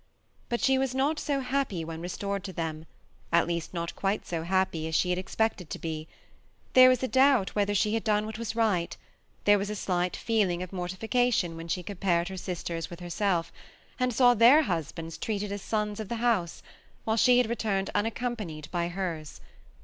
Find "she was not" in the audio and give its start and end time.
0.61-1.19